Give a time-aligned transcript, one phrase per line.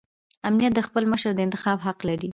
[0.47, 2.29] امت د خپل مشر د انتخاب حق لري.